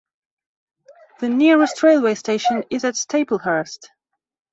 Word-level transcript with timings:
The 1.19 1.29
nearest 1.29 1.83
railway 1.83 2.15
station 2.15 2.63
is 2.71 2.85
at 2.85 2.95
Staplehurst. 2.95 3.89